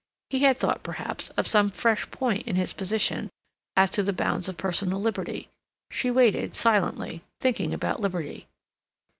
[0.31, 3.29] He had thought, perhaps, of some fresh point in his position,
[3.77, 5.47] as to the bounds of personal liberty.
[5.91, 8.47] She waited, silently, thinking about liberty.